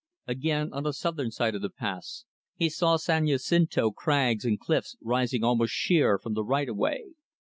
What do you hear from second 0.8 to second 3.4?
the southern side of the pass, he saw San